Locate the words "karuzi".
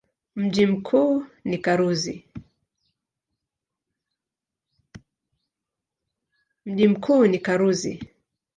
1.57-2.25